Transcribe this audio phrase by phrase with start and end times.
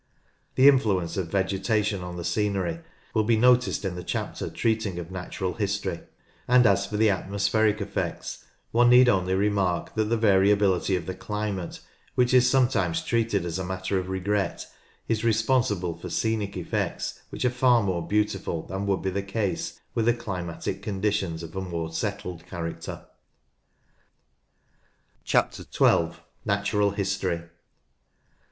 [0.55, 2.79] The influence of vegetation on the scenery
[3.13, 5.99] will be noticed in the chapter treating of Natural History,
[6.47, 10.95] and as for the atmospheric effects, one need only remark that the SCENERY 69 variability
[10.95, 11.81] of the climate,
[12.15, 14.65] which is sometimes treated as a matter of regret,
[15.07, 19.79] is responsible for scenic effects which arc far more beautiful than would be the case
[19.93, 23.05] were the climatic conditions of a more settled character.
[25.27, 26.23] 12.
[26.43, 27.43] Natural History.